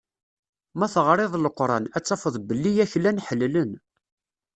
Ma 0.77 0.87
teɣriḍ 0.93 1.33
Leqran, 1.37 1.85
ad 1.97 2.03
tafeḍ 2.05 2.35
belli 2.47 2.71
aklan 2.83 3.23
ḥellelen. 3.27 3.71